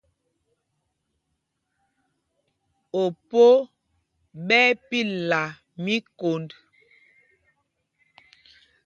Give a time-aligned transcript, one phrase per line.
[3.01, 3.43] Opo
[4.47, 5.41] ɓɛ́ ɛ́ pilla
[5.83, 6.49] míkond.